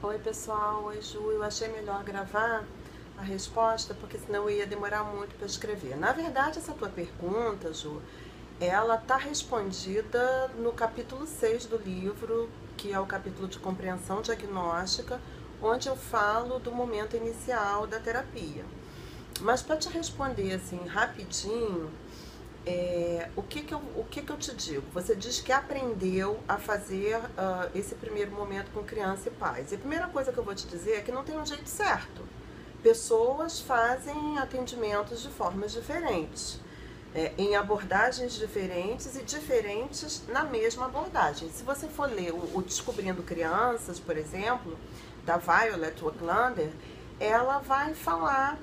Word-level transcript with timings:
Oi 0.00 0.16
pessoal, 0.20 0.84
oi 0.84 1.02
Ju, 1.02 1.32
eu 1.32 1.42
achei 1.42 1.66
melhor 1.66 2.04
gravar 2.04 2.64
a 3.16 3.22
resposta 3.22 3.92
porque 3.94 4.16
senão 4.16 4.48
ia 4.48 4.64
demorar 4.64 5.02
muito 5.02 5.34
para 5.34 5.44
escrever. 5.44 5.96
Na 5.96 6.12
verdade, 6.12 6.60
essa 6.60 6.72
tua 6.72 6.88
pergunta, 6.88 7.74
Ju, 7.74 8.00
ela 8.60 8.94
está 8.94 9.16
respondida 9.16 10.52
no 10.56 10.72
capítulo 10.72 11.26
6 11.26 11.66
do 11.66 11.78
livro, 11.78 12.48
que 12.76 12.92
é 12.92 13.00
o 13.00 13.06
capítulo 13.06 13.48
de 13.48 13.58
compreensão 13.58 14.22
diagnóstica, 14.22 15.20
onde 15.60 15.88
eu 15.88 15.96
falo 15.96 16.60
do 16.60 16.70
momento 16.70 17.16
inicial 17.16 17.84
da 17.84 17.98
terapia. 17.98 18.64
Mas 19.40 19.62
para 19.62 19.78
te 19.78 19.88
responder 19.88 20.54
assim 20.54 20.78
rapidinho, 20.86 21.90
é, 22.66 23.30
o, 23.36 23.42
que, 23.42 23.62
que, 23.62 23.72
eu, 23.72 23.78
o 23.96 24.04
que, 24.04 24.22
que 24.22 24.30
eu 24.30 24.36
te 24.36 24.54
digo? 24.54 24.84
Você 24.92 25.14
diz 25.14 25.40
que 25.40 25.52
aprendeu 25.52 26.38
a 26.46 26.56
fazer 26.58 27.16
uh, 27.16 27.70
esse 27.74 27.94
primeiro 27.94 28.30
momento 28.32 28.70
com 28.72 28.82
criança 28.82 29.28
e 29.28 29.32
pais. 29.32 29.72
E 29.72 29.76
a 29.76 29.78
primeira 29.78 30.06
coisa 30.08 30.32
que 30.32 30.38
eu 30.38 30.44
vou 30.44 30.54
te 30.54 30.66
dizer 30.66 30.96
é 30.96 31.00
que 31.00 31.12
não 31.12 31.24
tem 31.24 31.38
um 31.38 31.46
jeito 31.46 31.68
certo. 31.68 32.22
Pessoas 32.82 33.60
fazem 33.60 34.38
atendimentos 34.38 35.22
de 35.22 35.28
formas 35.28 35.72
diferentes, 35.72 36.60
é, 37.14 37.32
em 37.38 37.56
abordagens 37.56 38.34
diferentes 38.34 39.16
e 39.16 39.22
diferentes 39.22 40.22
na 40.28 40.44
mesma 40.44 40.86
abordagem. 40.86 41.50
Se 41.50 41.62
você 41.62 41.88
for 41.88 42.10
ler 42.10 42.32
o, 42.32 42.58
o 42.58 42.62
Descobrindo 42.62 43.22
Crianças, 43.22 43.98
por 43.98 44.16
exemplo, 44.16 44.78
da 45.24 45.38
Violet 45.38 46.02
Wacklander, 46.02 46.70
ela 47.18 47.58
vai 47.58 47.94
falar 47.94 48.58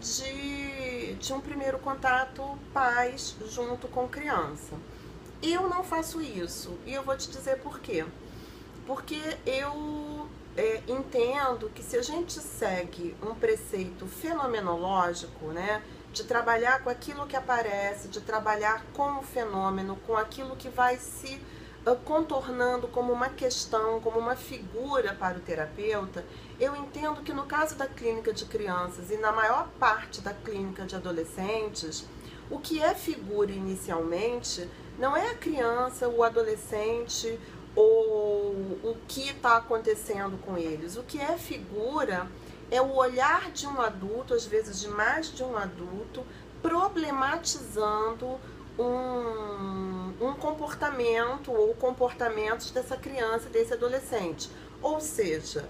de, 0.00 1.14
de 1.14 1.32
um 1.32 1.40
primeiro 1.40 1.78
contato 1.78 2.42
pais 2.72 3.36
junto 3.50 3.88
com 3.88 4.08
criança. 4.08 4.74
Eu 5.42 5.68
não 5.68 5.84
faço 5.84 6.20
isso 6.20 6.78
e 6.86 6.94
eu 6.94 7.02
vou 7.02 7.16
te 7.16 7.30
dizer 7.30 7.58
por 7.58 7.80
quê. 7.80 8.04
Porque 8.86 9.20
eu 9.44 10.28
é, 10.56 10.82
entendo 10.88 11.70
que 11.74 11.82
se 11.82 11.96
a 11.96 12.02
gente 12.02 12.34
segue 12.40 13.16
um 13.22 13.34
preceito 13.34 14.06
fenomenológico, 14.06 15.46
né, 15.48 15.82
de 16.12 16.24
trabalhar 16.24 16.82
com 16.82 16.88
aquilo 16.88 17.26
que 17.26 17.36
aparece, 17.36 18.08
de 18.08 18.20
trabalhar 18.20 18.84
com 18.94 19.18
o 19.18 19.22
fenômeno, 19.22 19.96
com 20.06 20.16
aquilo 20.16 20.56
que 20.56 20.68
vai 20.68 20.96
se 20.96 21.40
contornando 21.94 22.88
como 22.88 23.12
uma 23.12 23.28
questão, 23.28 24.00
como 24.00 24.18
uma 24.18 24.34
figura 24.34 25.14
para 25.14 25.38
o 25.38 25.40
terapeuta, 25.40 26.24
eu 26.58 26.74
entendo 26.74 27.22
que 27.22 27.32
no 27.32 27.44
caso 27.44 27.76
da 27.76 27.86
clínica 27.86 28.32
de 28.32 28.44
crianças 28.46 29.10
e 29.10 29.16
na 29.18 29.30
maior 29.30 29.68
parte 29.78 30.20
da 30.20 30.34
clínica 30.34 30.84
de 30.84 30.96
adolescentes, 30.96 32.04
o 32.50 32.58
que 32.58 32.82
é 32.82 32.94
figura 32.94 33.52
inicialmente 33.52 34.68
não 34.98 35.16
é 35.16 35.30
a 35.30 35.34
criança, 35.34 36.08
o 36.08 36.22
adolescente 36.22 37.38
ou 37.74 38.52
o 38.82 38.96
que 39.06 39.28
está 39.28 39.58
acontecendo 39.58 40.38
com 40.38 40.56
eles. 40.56 40.96
O 40.96 41.02
que 41.02 41.20
é 41.20 41.36
figura 41.36 42.26
é 42.70 42.80
o 42.80 42.94
olhar 42.94 43.50
de 43.52 43.66
um 43.66 43.80
adulto, 43.80 44.34
às 44.34 44.46
vezes 44.46 44.80
de 44.80 44.88
mais 44.88 45.32
de 45.32 45.44
um 45.44 45.56
adulto, 45.56 46.24
problematizando 46.62 48.40
um, 48.78 49.95
um 50.20 50.32
comportamento 50.34 51.52
ou 51.52 51.74
comportamentos 51.74 52.70
dessa 52.70 52.96
criança, 52.96 53.48
desse 53.48 53.72
adolescente. 53.72 54.50
Ou 54.82 55.00
seja, 55.00 55.68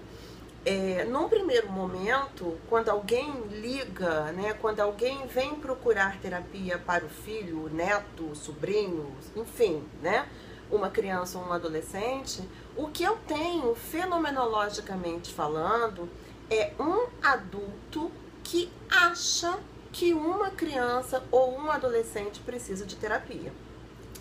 é, 0.65 1.05
num 1.05 1.29
primeiro 1.29 1.71
momento, 1.71 2.57
quando 2.69 2.89
alguém 2.89 3.31
liga, 3.49 4.31
né, 4.33 4.53
quando 4.53 4.79
alguém 4.79 5.25
vem 5.27 5.55
procurar 5.55 6.19
terapia 6.19 6.77
para 6.77 7.05
o 7.05 7.09
filho, 7.09 7.65
o 7.65 7.69
neto, 7.69 8.31
o 8.31 8.35
sobrinho, 8.35 9.15
enfim, 9.35 9.83
né, 10.01 10.27
uma 10.69 10.89
criança 10.89 11.37
ou 11.37 11.45
um 11.45 11.53
adolescente, 11.53 12.41
o 12.75 12.87
que 12.87 13.03
eu 13.03 13.17
tenho 13.27 13.73
fenomenologicamente 13.75 15.33
falando 15.33 16.09
é 16.49 16.73
um 16.79 17.07
adulto 17.23 18.11
que 18.43 18.69
acha 18.89 19.57
que 19.91 20.13
uma 20.13 20.49
criança 20.51 21.23
ou 21.31 21.57
um 21.57 21.71
adolescente 21.71 22.39
precisa 22.41 22.85
de 22.85 22.95
terapia. 22.95 23.51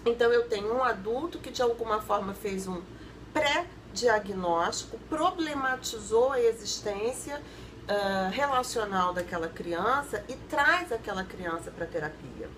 Então 0.07 0.33
eu 0.33 0.49
tenho 0.49 0.73
um 0.73 0.85
adulto 0.85 1.39
que 1.39 1.51
de 1.51 1.61
alguma 1.61 2.01
forma 2.01 2.33
fez 2.33 2.69
um 2.69 2.81
pré-diagnóstico, 3.35 4.99
problematizou 5.11 6.33
a 6.33 6.41
existência 6.41 7.39
uh, 7.41 8.31
relacional 8.31 9.13
daquela 9.13 9.49
criança 9.49 10.25
e 10.29 10.35
traz 10.49 10.93
aquela 10.93 11.25
criança 11.25 11.73
para 11.73 11.87
terapia. 11.87 12.49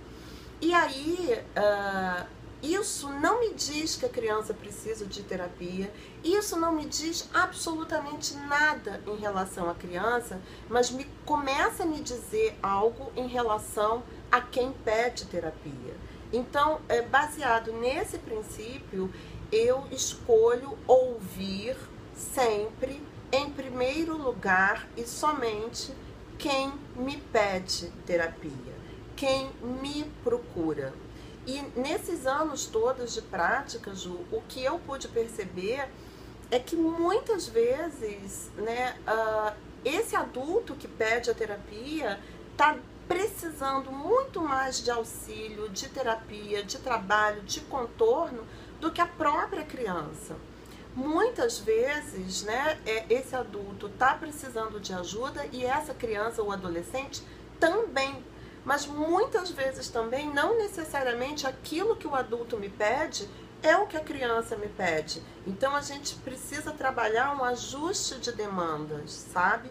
E 0.61 0.75
aí 0.75 1.43
uh, 1.57 2.27
isso 2.63 3.09
não 3.09 3.41
me 3.41 3.55
diz 3.55 3.97
que 3.97 4.05
a 4.05 4.09
criança 4.09 4.53
precisa 4.53 5.07
de 5.07 5.23
terapia, 5.23 5.93
isso 6.25 6.59
não 6.59 6.73
me 6.73 6.85
diz 6.85 7.29
absolutamente 7.33 8.37
nada 8.37 9.01
em 9.07 9.17
relação 9.17 9.71
à 9.71 9.75
criança, 9.75 10.41
mas 10.69 10.91
me 10.91 11.05
começa 11.25 11.85
a 11.85 11.87
me 11.87 12.01
dizer 12.01 12.59
algo 12.61 13.13
em 13.17 13.29
relação 13.29 14.03
quem 14.41 14.72
pede 14.72 15.25
terapia. 15.27 15.94
Então, 16.33 16.81
é, 16.89 17.00
baseado 17.00 17.72
nesse 17.72 18.19
princípio, 18.19 19.12
eu 19.50 19.84
escolho 19.91 20.78
ouvir 20.87 21.77
sempre, 22.15 23.03
em 23.33 23.50
primeiro 23.50 24.17
lugar 24.17 24.87
e 24.97 25.05
somente, 25.05 25.93
quem 26.38 26.72
me 26.94 27.17
pede 27.17 27.91
terapia, 28.06 28.75
quem 29.17 29.50
me 29.62 30.05
procura. 30.22 30.93
E 31.47 31.62
nesses 31.75 32.27
anos 32.27 32.67
todos 32.67 33.15
de 33.15 33.22
prática, 33.22 33.94
Ju, 33.94 34.21
o 34.31 34.43
que 34.47 34.62
eu 34.62 34.78
pude 34.78 35.09
perceber 35.09 35.88
é 36.50 36.59
que 36.59 36.77
muitas 36.77 37.47
vezes, 37.49 38.50
né, 38.56 38.94
uh, 39.06 39.56
esse 39.84 40.15
adulto 40.15 40.75
que 40.75 40.87
pede 40.87 41.31
a 41.31 41.34
terapia 41.34 42.21
está 42.53 42.77
precisando 43.09 43.91
muito 43.91 44.41
mais 44.41 44.83
de 44.85 44.91
auxílio, 44.91 45.69
de 45.71 45.89
terapia, 45.89 46.63
de 46.63 46.79
trabalho, 46.79 47.43
de 47.43 47.61
contorno 47.63 48.45
do 48.79 48.93
que 48.93 49.01
a 49.01 49.07
própria 49.07 49.65
criança. 49.65 50.37
Muitas 50.95 51.59
vezes, 51.59 52.43
né, 52.43 52.79
é, 52.87 53.07
esse 53.09 53.35
adulto 53.35 53.87
está 53.87 54.15
precisando 54.15 54.79
de 54.79 54.93
ajuda 54.93 55.47
e 55.51 55.65
essa 55.65 55.95
criança 55.95 56.43
ou 56.43 56.53
adolescente 56.53 57.23
também 57.59 58.23
mas 58.69 58.87
muitas 58.87 59.51
vezes 59.51 59.89
também 59.89 60.29
não 60.29 60.59
necessariamente 60.59 61.47
aquilo 61.47 61.97
que 61.97 62.07
o 62.07 62.15
adulto 62.15 62.59
me 62.59 62.69
pede 62.69 63.27
é 63.63 63.75
o 63.79 63.87
que 63.87 63.97
a 63.97 64.01
criança 64.01 64.57
me 64.57 64.69
pede. 64.69 65.23
Então 65.47 65.75
a 65.75 65.81
gente 65.81 66.15
precisa 66.17 66.71
trabalhar 66.73 67.35
um 67.35 67.43
ajuste 67.43 68.19
de 68.21 68.31
demandas, 68.31 69.11
sabe? 69.11 69.71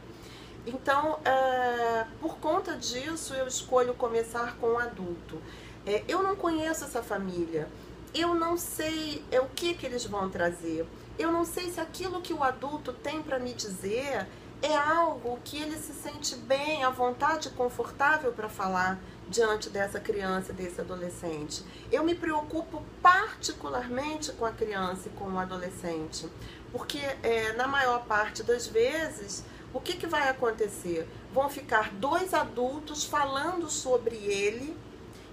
Então, 0.68 1.18
é, 1.24 2.06
por 2.20 2.38
conta 2.40 2.76
disso, 2.76 3.34
eu 3.34 3.48
escolho 3.48 3.94
começar 3.94 4.58
com 4.58 4.74
o 4.74 4.78
adulto. 4.78 5.42
É, 5.86 6.04
eu 6.10 6.22
não 6.22 6.36
conheço 6.36 6.84
essa 6.84 7.02
família, 7.02 7.70
eu 8.14 8.36
não 8.36 8.58
sei 8.58 9.24
é, 9.32 9.40
o 9.40 9.48
que, 9.48 9.74
que 9.74 9.86
eles 9.86 10.06
vão 10.06 10.30
trazer, 10.30 10.86
eu 11.18 11.32
não 11.32 11.46
sei 11.46 11.72
se 11.72 11.80
aquilo 11.80 12.22
que 12.22 12.34
o 12.34 12.44
adulto 12.44 12.92
tem 12.92 13.24
para 13.24 13.40
me 13.40 13.54
dizer 13.54 14.28
é 14.62 14.76
algo 14.76 15.40
que 15.44 15.62
ele 15.62 15.78
se 15.78 15.94
sente 15.94 16.36
bem, 16.36 16.84
à 16.84 16.90
vontade, 16.90 17.50
confortável 17.52 18.34
para 18.34 18.50
falar 18.50 19.00
diante 19.30 19.70
dessa 19.70 20.00
criança, 20.00 20.52
desse 20.52 20.82
adolescente. 20.82 21.64
Eu 21.92 22.04
me 22.04 22.16
preocupo 22.16 22.84
particularmente 23.02 24.32
com 24.34 24.46
a 24.46 24.52
criança 24.52 25.08
e 25.08 25.12
com 25.12 25.26
o 25.26 25.40
adolescente, 25.40 26.28
porque 26.72 27.00
é, 27.24 27.54
na 27.54 27.68
maior 27.68 28.04
parte 28.06 28.44
das 28.44 28.68
vezes, 28.68 29.46
o 29.74 29.80
que, 29.80 29.94
que 29.94 30.08
vai 30.08 30.30
acontecer? 30.30 31.08
Vão 31.34 31.50
ficar 31.50 31.92
dois 31.92 32.34
adultos 32.34 33.04
falando 33.04 33.70
sobre 33.70 34.16
ele 34.16 34.76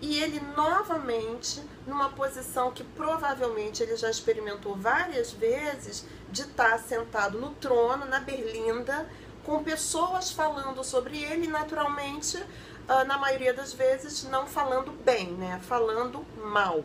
e 0.00 0.18
ele 0.22 0.40
novamente 0.56 1.62
numa 1.86 2.10
posição 2.10 2.70
que 2.70 2.84
provavelmente 2.84 3.82
ele 3.82 3.96
já 3.96 4.10
experimentou 4.10 4.74
várias 4.76 5.32
vezes 5.32 6.04
de 6.30 6.42
estar 6.42 6.78
sentado 6.78 7.38
no 7.38 7.50
trono, 7.50 8.04
na 8.04 8.20
berlinda, 8.20 9.08
com 9.44 9.62
pessoas 9.62 10.30
falando 10.30 10.82
sobre 10.82 11.22
ele, 11.22 11.46
naturalmente, 11.46 12.42
ah, 12.88 13.04
na 13.04 13.16
maioria 13.16 13.54
das 13.54 13.72
vezes, 13.72 14.24
não 14.24 14.46
falando 14.46 14.90
bem, 15.04 15.28
né? 15.32 15.60
Falando 15.62 16.24
mal. 16.36 16.82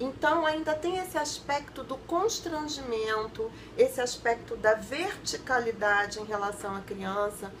Então 0.00 0.46
ainda 0.46 0.74
tem 0.74 0.96
esse 0.96 1.18
aspecto 1.18 1.84
do 1.84 1.98
constrangimento, 1.98 3.52
esse 3.76 4.00
aspecto 4.00 4.56
da 4.56 4.72
verticalidade 4.72 6.18
em 6.18 6.24
relação 6.24 6.74
à 6.74 6.80
criança 6.80 7.52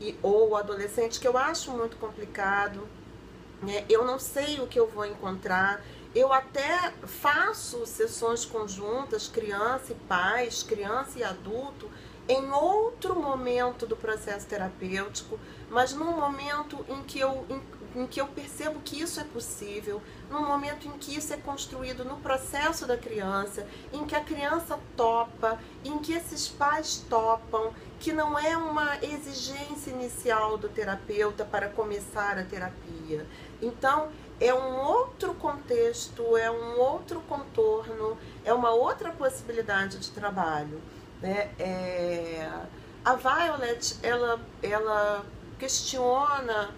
e 0.00 0.18
ou 0.20 0.56
adolescente 0.56 1.20
que 1.20 1.28
eu 1.28 1.38
acho 1.38 1.70
muito 1.70 1.96
complicado. 1.96 2.88
Né? 3.62 3.84
Eu 3.88 4.04
não 4.04 4.18
sei 4.18 4.58
o 4.58 4.66
que 4.66 4.80
eu 4.80 4.88
vou 4.88 5.06
encontrar. 5.06 5.80
Eu 6.12 6.32
até 6.32 6.92
faço 7.06 7.86
sessões 7.86 8.44
conjuntas, 8.44 9.28
criança 9.28 9.92
e 9.92 9.94
pais, 9.94 10.64
criança 10.64 11.18
e 11.20 11.22
adulto, 11.22 11.88
em 12.28 12.50
outro 12.50 13.14
momento 13.14 13.86
do 13.86 13.96
processo 13.96 14.46
terapêutico, 14.46 15.38
mas 15.70 15.92
num 15.92 16.16
momento 16.16 16.84
em 16.88 17.02
que 17.04 17.20
eu 17.20 17.46
em 17.96 18.06
que 18.06 18.20
eu 18.20 18.26
percebo 18.26 18.78
que 18.80 19.00
isso 19.00 19.18
é 19.18 19.24
possível, 19.24 20.02
no 20.30 20.40
momento 20.42 20.86
em 20.86 20.92
que 20.98 21.16
isso 21.16 21.32
é 21.32 21.38
construído 21.38 22.04
no 22.04 22.18
processo 22.18 22.86
da 22.86 22.96
criança, 22.96 23.66
em 23.90 24.04
que 24.04 24.14
a 24.14 24.20
criança 24.20 24.78
topa, 24.94 25.58
em 25.82 25.98
que 25.98 26.12
esses 26.12 26.46
pais 26.46 27.02
topam, 27.08 27.72
que 27.98 28.12
não 28.12 28.38
é 28.38 28.54
uma 28.54 28.98
exigência 29.02 29.90
inicial 29.90 30.58
do 30.58 30.68
terapeuta 30.68 31.42
para 31.42 31.70
começar 31.70 32.38
a 32.38 32.44
terapia. 32.44 33.26
Então, 33.62 34.10
é 34.38 34.52
um 34.52 34.76
outro 34.76 35.32
contexto, 35.32 36.36
é 36.36 36.50
um 36.50 36.78
outro 36.78 37.20
contorno, 37.22 38.18
é 38.44 38.52
uma 38.52 38.72
outra 38.72 39.10
possibilidade 39.10 39.98
de 39.98 40.10
trabalho. 40.10 40.82
Né? 41.22 41.50
É... 41.58 42.46
A 43.02 43.14
Violet, 43.14 43.96
ela, 44.02 44.38
ela 44.62 45.24
questiona 45.58 46.74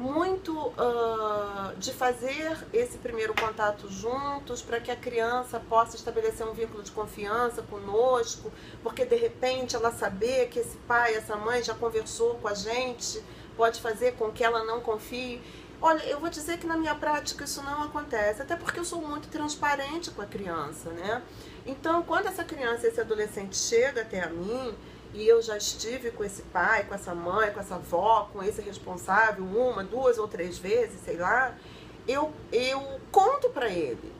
muito 0.00 0.56
uh, 0.58 1.76
de 1.76 1.92
fazer 1.92 2.56
esse 2.72 2.96
primeiro 2.96 3.34
contato 3.34 3.86
juntos 3.90 4.62
para 4.62 4.80
que 4.80 4.90
a 4.90 4.96
criança 4.96 5.60
possa 5.60 5.94
estabelecer 5.94 6.46
um 6.46 6.54
vínculo 6.54 6.82
de 6.82 6.90
confiança 6.90 7.60
conosco, 7.60 8.50
porque 8.82 9.04
de 9.04 9.14
repente 9.14 9.76
ela 9.76 9.92
saber 9.92 10.48
que 10.48 10.58
esse 10.58 10.78
pai, 10.78 11.14
essa 11.14 11.36
mãe 11.36 11.62
já 11.62 11.74
conversou 11.74 12.36
com 12.36 12.48
a 12.48 12.54
gente, 12.54 13.22
pode 13.54 13.78
fazer 13.78 14.12
com 14.12 14.32
que 14.32 14.42
ela 14.42 14.64
não 14.64 14.80
confie. 14.80 15.38
Olha, 15.82 16.02
eu 16.04 16.18
vou 16.18 16.30
dizer 16.30 16.56
que 16.58 16.66
na 16.66 16.78
minha 16.78 16.94
prática 16.94 17.44
isso 17.44 17.62
não 17.62 17.82
acontece, 17.82 18.40
até 18.40 18.56
porque 18.56 18.80
eu 18.80 18.84
sou 18.86 19.02
muito 19.02 19.28
transparente 19.28 20.10
com 20.10 20.22
a 20.22 20.26
criança, 20.26 20.90
né? 20.92 21.22
Então, 21.66 22.02
quando 22.02 22.26
essa 22.26 22.42
criança, 22.42 22.86
esse 22.86 23.00
adolescente 23.02 23.54
chega 23.54 24.00
até 24.00 24.22
a 24.22 24.30
mim, 24.30 24.74
e 25.12 25.26
eu 25.26 25.42
já 25.42 25.56
estive 25.56 26.10
com 26.10 26.22
esse 26.22 26.42
pai, 26.42 26.84
com 26.84 26.94
essa 26.94 27.14
mãe, 27.14 27.50
com 27.52 27.60
essa 27.60 27.76
avó, 27.76 28.28
com 28.32 28.42
esse 28.42 28.60
responsável 28.62 29.44
uma, 29.44 29.82
duas 29.82 30.18
ou 30.18 30.28
três 30.28 30.58
vezes, 30.58 31.00
sei 31.04 31.16
lá, 31.16 31.54
eu, 32.06 32.32
eu 32.52 33.00
conto 33.10 33.48
para 33.50 33.68
ele 33.68 34.12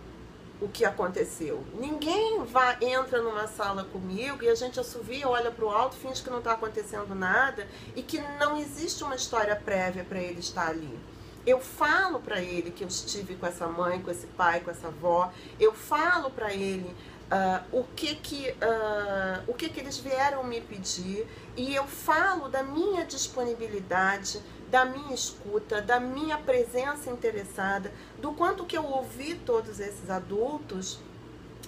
o 0.60 0.69
que 0.69 0.84
aconteceu. 0.84 1.64
Ninguém 1.75 2.44
vai 2.44 2.76
entra 2.82 3.22
numa 3.22 3.46
sala 3.46 3.84
comigo 3.84 4.42
e 4.42 4.48
a 4.48 4.54
gente 4.54 4.78
assovia, 4.78 5.26
olha 5.28 5.50
para 5.50 5.64
o 5.64 5.70
alto, 5.70 5.96
finge 5.96 6.22
que 6.22 6.31
não 6.31 6.38
está 6.38 6.52
acontecendo 6.52 7.14
nada 7.14 7.66
e 7.96 8.02
que 8.02 8.20
não 8.38 8.56
existe 8.58 9.02
uma 9.02 9.14
história 9.14 9.56
prévia 9.56 10.04
para 10.04 10.20
ele 10.20 10.40
estar 10.40 10.69
ali. 10.69 10.98
Eu 11.46 11.58
falo 11.58 12.20
para 12.20 12.42
ele 12.42 12.70
que 12.70 12.84
eu 12.84 12.88
estive 12.88 13.34
com 13.37 13.46
essa 13.46 13.66
mãe, 13.66 14.02
com 14.02 14.10
esse 14.10 14.26
pai, 14.26 14.60
com 14.60 14.70
essa 14.70 14.88
avó. 14.88 15.32
Eu 15.58 15.72
falo 15.72 16.31
para 16.31 16.52
ele 16.52 16.94
Uh, 17.31 17.79
o 17.79 17.85
que 17.94 18.17
que 18.17 18.50
uh, 18.50 19.44
o 19.47 19.55
que 19.55 19.69
que 19.69 19.79
eles 19.79 19.99
vieram 19.99 20.43
me 20.43 20.61
pedir 20.61 21.29
e 21.56 21.73
eu 21.73 21.87
falo 21.87 22.49
da 22.49 22.61
minha 22.61 23.05
disponibilidade, 23.05 24.43
da 24.69 24.85
minha 24.85 25.15
escuta, 25.15 25.81
da 25.81 26.00
minha 26.00 26.38
presença 26.38 27.09
interessada, 27.09 27.93
do 28.19 28.32
quanto 28.32 28.67
que 28.67 28.77
eu 28.77 28.85
ouvi 28.85 29.37
todos 29.37 29.79
esses 29.79 30.11
adultos, 30.11 30.99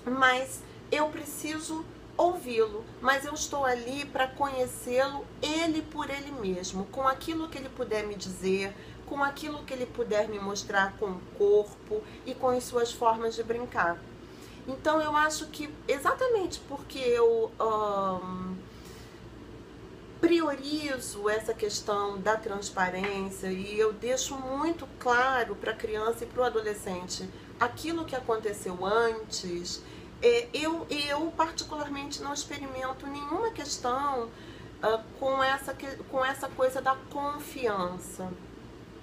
mas 0.04 0.64
eu 0.90 1.08
preciso 1.10 1.84
ouvi-lo, 2.16 2.84
mas 3.00 3.24
eu 3.24 3.32
estou 3.32 3.64
ali 3.64 4.04
para 4.04 4.26
conhecê-lo 4.28 5.24
ele 5.40 5.82
por 5.82 6.10
ele 6.10 6.32
mesmo, 6.32 6.86
com 6.86 7.06
aquilo 7.06 7.48
que 7.48 7.58
ele 7.58 7.68
puder 7.68 8.04
me 8.04 8.14
dizer, 8.14 8.74
com 9.06 9.22
aquilo 9.22 9.62
que 9.64 9.72
ele 9.72 9.86
puder 9.86 10.28
me 10.28 10.38
mostrar 10.38 10.96
com 10.98 11.06
o 11.06 11.20
corpo 11.38 12.02
e 12.26 12.34
com 12.34 12.48
as 12.48 12.64
suas 12.64 12.92
formas 12.92 13.34
de 13.34 13.42
brincar. 13.42 13.98
Então 14.66 15.00
eu 15.00 15.14
acho 15.16 15.46
que 15.46 15.68
exatamente 15.88 16.60
porque 16.68 16.98
eu 16.98 17.50
um, 17.60 18.56
priorizo 20.20 21.28
essa 21.28 21.52
questão 21.52 22.18
da 22.18 22.36
transparência 22.36 23.48
e 23.48 23.78
eu 23.78 23.92
deixo 23.92 24.36
muito 24.36 24.86
claro 25.00 25.56
para 25.56 25.72
a 25.72 25.74
criança 25.74 26.24
e 26.24 26.26
para 26.28 26.42
o 26.42 26.44
adolescente 26.44 27.28
aquilo 27.58 28.04
que 28.04 28.14
aconteceu 28.14 28.84
antes, 28.84 29.82
é, 30.20 30.48
eu, 30.52 30.86
eu 30.88 31.32
particularmente 31.36 32.22
não 32.22 32.32
experimento 32.32 33.06
nenhuma 33.06 33.50
questão 33.50 34.24
uh, 34.24 35.02
com, 35.18 35.42
essa, 35.42 35.76
com 36.10 36.24
essa 36.24 36.48
coisa 36.48 36.80
da 36.80 36.96
confiança. 37.10 38.32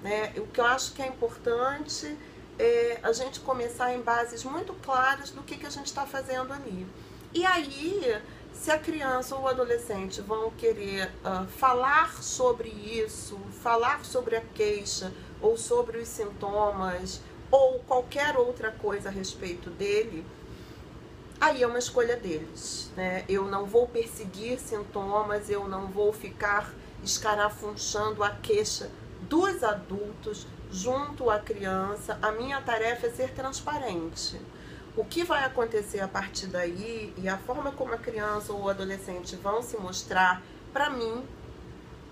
Né? 0.02 0.34
O 0.38 0.48
que 0.48 0.60
eu 0.60 0.66
acho 0.66 0.94
que 0.94 1.02
é 1.02 1.08
importante 1.08 2.18
é, 2.60 3.00
a 3.02 3.14
gente 3.14 3.40
começar 3.40 3.94
em 3.94 4.02
bases 4.02 4.44
muito 4.44 4.74
claras 4.74 5.30
do 5.30 5.42
que, 5.42 5.58
que 5.58 5.66
a 5.66 5.70
gente 5.70 5.88
está 5.88 6.06
fazendo 6.06 6.52
ali. 6.52 6.86
E 7.34 7.46
aí, 7.46 8.22
se 8.54 8.70
a 8.70 8.78
criança 8.78 9.36
ou 9.36 9.44
o 9.44 9.48
adolescente 9.48 10.20
vão 10.20 10.52
querer 10.52 11.10
uh, 11.24 11.48
falar 11.48 12.22
sobre 12.22 12.68
isso, 12.68 13.40
falar 13.64 14.04
sobre 14.04 14.36
a 14.36 14.42
queixa 14.42 15.14
ou 15.42 15.58
sobre 15.58 16.00
os 16.00 16.10
sintomas 16.10 17.22
ou 17.50 17.80
qualquer 17.80 18.36
outra 18.36 18.72
coisa 18.72 19.08
a 19.08 19.12
respeito 19.12 19.70
dele, 19.70 20.26
aí 21.40 21.64
é 21.64 21.68
uma 21.68 21.80
escolha 21.80 22.18
deles. 22.18 22.92
Né? 22.98 23.24
Eu 23.30 23.46
não 23.46 23.66
vou 23.66 23.88
perseguir 23.88 24.60
sintomas, 24.60 25.50
eu 25.50 25.68
não 25.68 25.88
vou 25.88 26.12
ficar 26.12 26.74
escarafunchando 27.02 28.22
a 28.22 28.32
queixa 28.32 28.92
dos 29.22 29.64
adultos 29.64 30.46
junto 30.72 31.30
à 31.30 31.40
criança, 31.40 32.18
a 32.22 32.32
minha 32.32 32.62
tarefa 32.62 33.08
é 33.08 33.10
ser 33.10 33.32
transparente. 33.32 34.40
O 34.96 35.06
que 35.06 35.24
vai 35.24 35.44
acontecer 35.44 36.00
a 36.00 36.08
partir 36.08 36.48
daí 36.48 37.14
e 37.18 37.28
a 37.30 37.38
forma 37.38 37.72
como 37.72 37.94
a 37.94 37.98
criança 37.98 38.54
ou 38.54 38.64
o 38.64 38.70
adolescente 38.70 39.36
vão 39.36 39.62
se 39.62 39.78
mostrar, 39.78 40.42
para 40.74 40.90
mim, 40.90 41.26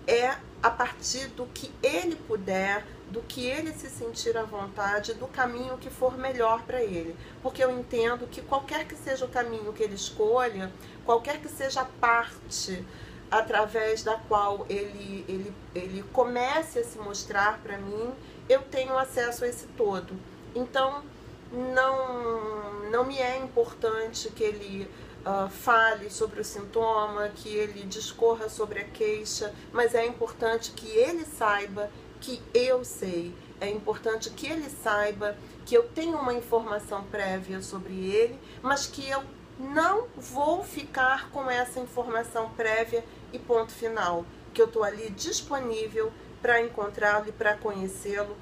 é 0.06 0.36
a 0.62 0.70
partir 0.70 1.28
do 1.28 1.46
que 1.46 1.70
ele 1.82 2.16
puder, 2.16 2.84
do 3.10 3.20
que 3.22 3.46
ele 3.46 3.72
se 3.72 3.88
sentir 3.88 4.36
à 4.36 4.42
vontade, 4.42 5.14
do 5.14 5.26
caminho 5.28 5.78
que 5.78 5.90
for 5.90 6.16
melhor 6.16 6.62
para 6.62 6.82
ele. 6.82 7.14
Porque 7.42 7.62
eu 7.62 7.70
entendo 7.70 8.26
que 8.26 8.42
qualquer 8.42 8.86
que 8.86 8.96
seja 8.96 9.24
o 9.24 9.28
caminho 9.28 9.72
que 9.72 9.82
ele 9.82 9.94
escolha, 9.94 10.72
qualquer 11.04 11.40
que 11.40 11.48
seja 11.48 11.82
a 11.82 11.84
parte 11.84 12.84
através 13.30 14.02
da 14.02 14.16
qual 14.16 14.64
ele, 14.68 15.24
ele, 15.28 15.54
ele 15.74 16.04
comece 16.12 16.78
a 16.78 16.84
se 16.84 16.98
mostrar 16.98 17.60
para 17.62 17.76
mim, 17.78 18.12
eu 18.48 18.62
tenho 18.62 18.96
acesso 18.96 19.44
a 19.44 19.48
esse 19.48 19.66
todo. 19.68 20.14
Então, 20.54 21.02
não, 21.52 22.90
não 22.90 23.04
me 23.04 23.18
é 23.18 23.38
importante 23.38 24.30
que 24.30 24.42
ele 24.42 24.90
uh, 25.26 25.48
fale 25.48 26.10
sobre 26.10 26.40
o 26.40 26.44
sintoma, 26.44 27.28
que 27.28 27.48
ele 27.48 27.84
discorra 27.84 28.48
sobre 28.48 28.80
a 28.80 28.84
queixa, 28.84 29.54
mas 29.72 29.94
é 29.94 30.06
importante 30.06 30.72
que 30.72 30.88
ele 30.88 31.24
saiba 31.24 31.90
que 32.20 32.42
eu 32.54 32.84
sei. 32.84 33.34
É 33.60 33.68
importante 33.68 34.30
que 34.30 34.46
ele 34.46 34.70
saiba 34.70 35.36
que 35.66 35.74
eu 35.74 35.82
tenho 35.88 36.16
uma 36.16 36.32
informação 36.32 37.04
prévia 37.04 37.60
sobre 37.60 37.92
ele, 37.92 38.38
mas 38.62 38.86
que 38.86 39.08
eu 39.08 39.22
não 39.58 40.06
vou 40.16 40.62
ficar 40.62 41.30
com 41.30 41.50
essa 41.50 41.80
informação 41.80 42.48
prévia 42.50 43.04
e 43.32 43.38
ponto 43.38 43.72
final. 43.72 44.24
Que 44.52 44.62
eu 44.62 44.66
estou 44.66 44.82
ali 44.82 45.10
disponível 45.10 46.12
para 46.40 46.60
encontrá-lo 46.60 47.28
e 47.28 47.32
para 47.32 47.56
conhecê-lo 47.56 48.36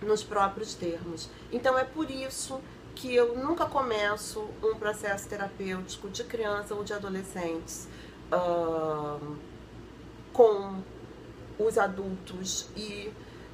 nos 0.00 0.22
próprios 0.22 0.74
termos. 0.74 1.28
Então 1.50 1.78
é 1.78 1.84
por 1.84 2.10
isso 2.10 2.60
que 2.94 3.14
eu 3.14 3.36
nunca 3.36 3.66
começo 3.66 4.48
um 4.62 4.74
processo 4.74 5.28
terapêutico 5.28 6.08
de 6.08 6.24
criança 6.24 6.74
ou 6.74 6.84
de 6.84 6.92
adolescentes 6.92 7.88
uh, 8.30 9.36
com 10.32 10.82
os 11.58 11.78
adultos 11.78 12.68
e, 12.76 13.12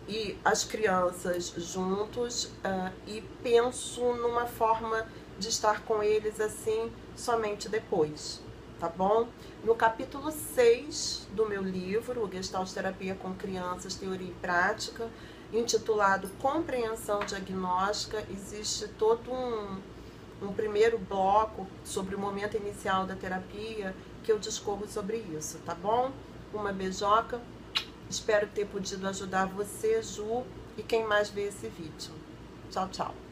e 0.09 0.39
as 0.45 0.65
crianças 0.65 1.55
juntos 1.57 2.45
uh, 2.45 2.93
e 3.07 3.23
penso 3.43 4.03
numa 4.15 4.47
forma 4.47 5.07
de 5.39 5.49
estar 5.49 5.83
com 5.85 6.03
eles 6.03 6.41
assim 6.41 6.91
somente 7.15 7.69
depois 7.69 8.41
tá 8.79 8.89
bom? 8.89 9.29
No 9.65 9.75
capítulo 9.75 10.31
6 10.31 11.29
do 11.33 11.49
meu 11.49 11.63
livro, 11.63 12.29
Gestalt 12.33 12.71
Terapia 12.73 13.15
com 13.15 13.35
Crianças, 13.35 13.95
Teoria 13.95 14.29
e 14.29 14.35
Prática, 14.35 15.09
intitulado 15.53 16.29
Compreensão 16.41 17.21
Diagnóstica, 17.21 18.25
existe 18.31 18.87
todo 18.89 19.33
um, 19.33 19.81
um 20.43 20.53
primeiro 20.53 20.99
bloco 20.99 21.67
sobre 21.85 22.15
o 22.15 22.19
momento 22.19 22.57
inicial 22.57 23.07
da 23.07 23.17
terapia 23.17 23.95
que 24.23 24.31
eu 24.31 24.39
discorro 24.39 24.87
sobre 24.87 25.17
isso, 25.37 25.59
tá 25.65 25.75
bom? 25.75 26.13
Uma 26.53 26.73
beijoca, 26.73 27.41
espero 28.09 28.47
ter 28.47 28.67
podido 28.67 29.07
ajudar 29.09 29.47
você, 29.47 30.03
Ju, 30.03 30.45
e 30.77 30.83
quem 30.83 31.07
mais 31.07 31.31
vê 31.31 31.49
esse 31.49 31.67
vídeo. 31.69 32.13
Tchau, 32.71 32.89
tchau. 32.89 33.28